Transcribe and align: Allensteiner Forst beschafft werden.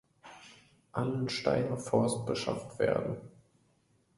Allensteiner 0.93 1.77
Forst 1.77 2.25
beschafft 2.25 2.79
werden. 2.79 3.17